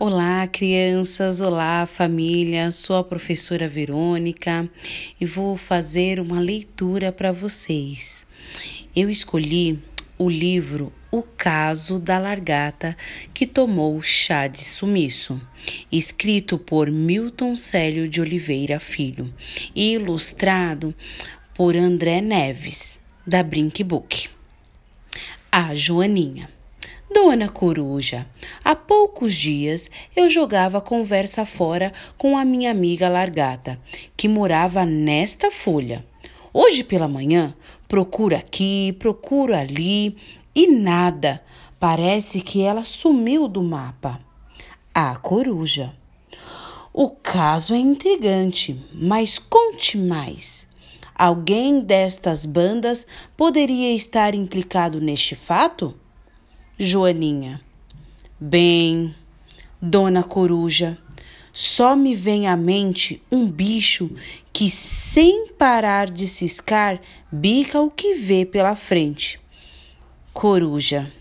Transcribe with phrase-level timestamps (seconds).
[0.00, 1.40] Olá, crianças!
[1.40, 2.70] Olá, família!
[2.70, 4.70] Sou a professora Verônica
[5.20, 8.24] e vou fazer uma leitura para vocês.
[8.94, 9.76] Eu escolhi
[10.16, 12.96] o livro O Caso da Largata
[13.34, 15.40] que tomou chá de sumiço,
[15.90, 19.34] escrito por Milton Célio de Oliveira Filho
[19.74, 20.94] e ilustrado
[21.52, 24.28] por André Neves, da Brink Book.
[25.50, 26.56] A Joaninha.
[27.10, 28.26] Dona Coruja,
[28.62, 33.80] há poucos dias eu jogava conversa fora com a minha amiga Largata,
[34.14, 36.04] que morava nesta folha.
[36.52, 37.54] Hoje pela manhã,
[37.88, 40.16] procuro aqui, procuro ali
[40.54, 41.42] e nada.
[41.80, 44.20] Parece que ela sumiu do mapa.
[44.94, 45.94] A coruja.
[46.92, 50.66] O caso é intrigante, mas conte mais.
[51.14, 53.06] Alguém destas bandas
[53.36, 55.94] poderia estar implicado neste fato?
[56.80, 57.60] Joaninha.
[58.38, 59.12] Bem,
[59.82, 60.96] Dona Coruja,
[61.52, 64.08] só me vem à mente um bicho
[64.52, 67.00] que, sem parar de ciscar,
[67.32, 69.40] bica o que vê pela frente.
[70.32, 71.12] Coruja.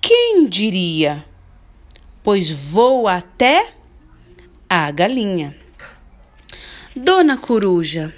[0.00, 1.24] Quem diria?
[2.20, 3.72] Pois voa até
[4.68, 5.56] a galinha.
[6.96, 8.12] Dona Coruja.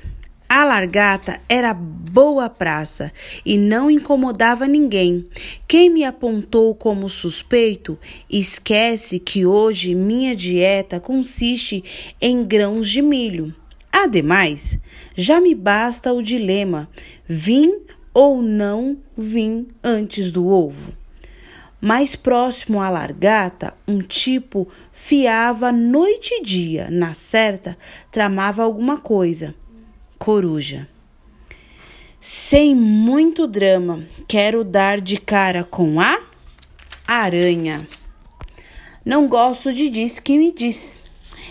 [0.54, 3.10] A largata era boa praça
[3.42, 5.24] e não incomodava ninguém.
[5.66, 13.54] Quem me apontou como suspeito esquece que hoje minha dieta consiste em grãos de milho.
[13.90, 14.78] Ademais,
[15.16, 16.86] já me basta o dilema:
[17.26, 17.80] vim
[18.12, 20.92] ou não vim antes do ovo.
[21.80, 27.74] Mais próximo à largata, um tipo fiava noite e dia, na certa,
[28.10, 29.54] tramava alguma coisa
[30.22, 30.86] coruja.
[32.20, 36.16] Sem muito drama, quero dar de cara com a
[37.04, 37.84] aranha.
[39.04, 41.02] Não gosto de diz que me diz.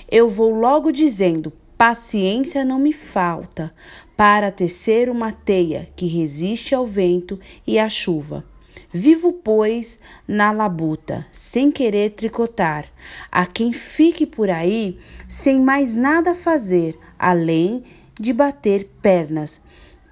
[0.09, 3.73] Eu vou logo dizendo: paciência não me falta
[4.16, 7.37] para tecer uma teia que resiste ao vento
[7.67, 8.45] e à chuva.
[8.93, 12.86] Vivo, pois, na labuta, sem querer tricotar.
[13.30, 18.01] A quem fique por aí sem mais nada fazer, além de
[18.33, 19.61] bater pernas,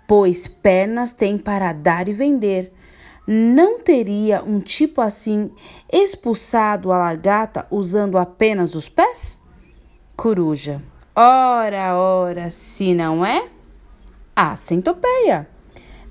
[0.08, 2.74] pois pernas tem para dar e vender.
[3.28, 5.52] Não teria um tipo assim
[5.92, 9.40] expulsado a largata usando apenas os pés?
[10.16, 10.82] Coruja.
[11.16, 13.48] Ora, ora, se não é?
[14.36, 15.48] A centopeia.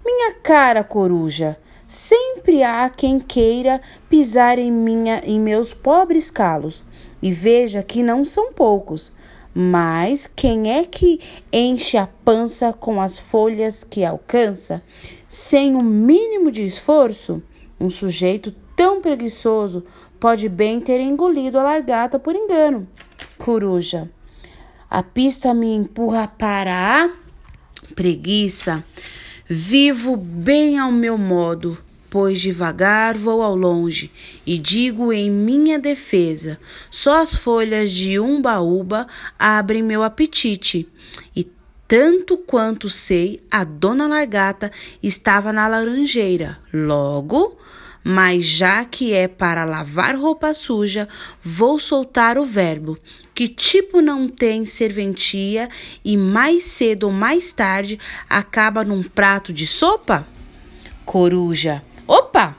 [0.04, 6.86] Minha cara coruja, sempre há quem queira pisar em minha em meus pobres calos,
[7.20, 9.12] e veja que não são poucos.
[9.60, 11.18] Mas quem é que
[11.52, 14.80] enche a pança com as folhas que alcança,
[15.28, 17.42] sem o um mínimo de esforço?
[17.80, 19.84] Um sujeito tão preguiçoso
[20.20, 22.86] pode bem ter engolido a largata por engano.
[23.36, 24.08] Coruja.
[24.88, 27.10] A pista me empurra para a
[27.96, 28.84] preguiça.
[29.44, 31.76] Vivo bem ao meu modo
[32.10, 34.10] pois devagar vou ao longe
[34.46, 36.58] e digo em minha defesa:
[36.90, 39.06] só as folhas de umbaúba
[39.38, 40.88] abrem meu apetite.
[41.34, 41.46] E
[41.86, 44.70] tanto quanto sei, a dona Largata
[45.02, 46.58] estava na laranjeira.
[46.72, 47.58] Logo,
[48.04, 51.08] mas já que é para lavar roupa suja,
[51.42, 52.98] vou soltar o verbo,
[53.34, 55.68] que tipo não tem serventia
[56.04, 57.98] e mais cedo ou mais tarde
[58.28, 60.26] acaba num prato de sopa?
[61.04, 62.56] Coruja, Opa!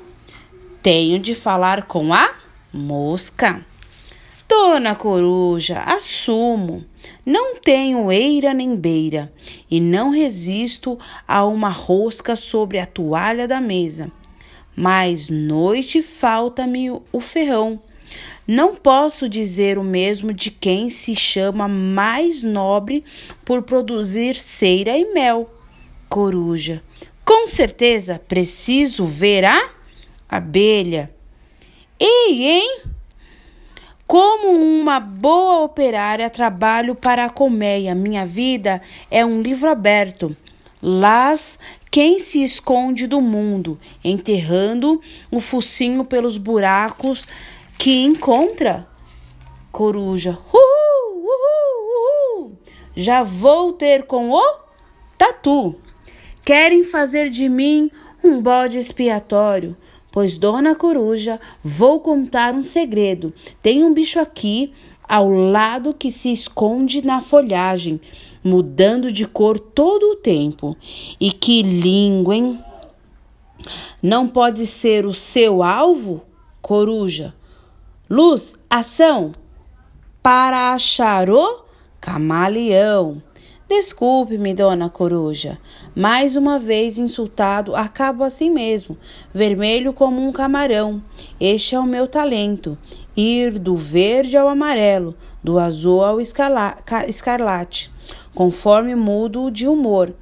[0.84, 2.36] Tenho de falar com a
[2.72, 3.66] mosca.
[4.48, 6.86] Dona Coruja, assumo,
[7.26, 9.34] não tenho eira nem beira
[9.70, 14.12] e não resisto a uma rosca sobre a toalha da mesa.
[14.76, 17.82] Mas noite falta-me o ferrão.
[18.48, 23.04] Não posso dizer o mesmo de quem se chama mais nobre
[23.44, 25.50] por produzir cera e mel.
[26.08, 26.84] Coruja,
[27.30, 29.70] com certeza preciso ver a
[30.28, 31.14] abelha.
[32.00, 32.82] Ei, hein?
[34.08, 37.94] Como uma boa operária, trabalho para a colmeia.
[37.94, 38.82] Minha vida
[39.12, 40.36] é um livro aberto.
[40.82, 41.60] Las
[41.92, 45.00] quem se esconde do mundo, enterrando
[45.30, 47.28] o focinho pelos buracos
[47.78, 48.88] que encontra.
[49.72, 52.58] Coruja, uhul, uhul, uhul.
[52.96, 54.60] Já vou ter com o
[55.16, 55.80] tatu.
[56.50, 57.92] Querem fazer de mim
[58.24, 59.78] um bode expiatório.
[60.12, 63.32] Pois, dona coruja, vou contar um segredo.
[63.62, 64.74] Tem um bicho aqui
[65.08, 68.02] ao lado que se esconde na folhagem,
[68.44, 70.76] mudando de cor todo o tempo.
[71.20, 72.60] E que língua, hein?
[74.02, 76.24] Não pode ser o seu alvo,
[76.64, 77.32] coruja?
[78.10, 79.34] Luz, ação!
[80.24, 81.64] Para achar o
[82.02, 83.22] camaleão.
[83.70, 85.60] Desculpe-me, dona Coruja.
[85.96, 88.98] Mais uma vez insultado, acabo assim mesmo,
[89.32, 91.04] vermelho como um camarão.
[91.40, 92.76] Este é o meu talento:
[93.16, 97.92] ir do verde ao amarelo, do azul ao escarlate,
[98.34, 100.16] conforme mudo de humor.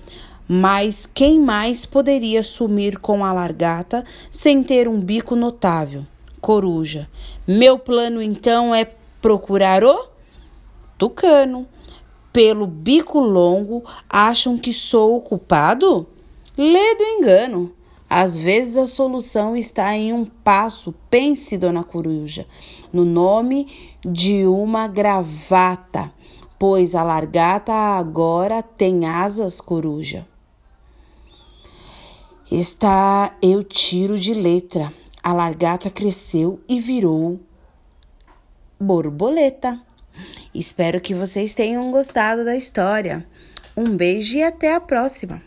[0.46, 6.06] Mas quem mais poderia sumir com a largata sem ter um bico notável?
[6.42, 7.08] Coruja.
[7.48, 8.84] Meu plano então é
[9.22, 10.10] procurar o
[10.98, 11.66] tucano
[12.38, 16.06] pelo bico longo, acham que sou o culpado?
[16.56, 17.74] Lê do engano.
[18.08, 20.94] Às vezes a solução está em um passo.
[21.10, 22.46] Pense, dona Coruja,
[22.94, 26.14] no nome de uma gravata,
[26.60, 30.24] pois a largata agora tem asas, coruja.
[32.52, 34.94] Está eu tiro de letra.
[35.24, 37.40] A largata cresceu e virou
[38.80, 39.87] borboleta.
[40.58, 43.24] Espero que vocês tenham gostado da história.
[43.76, 45.47] Um beijo e até a próxima!